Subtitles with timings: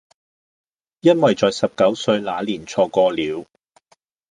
[1.01, 3.45] 因為在十九歲那年錯過了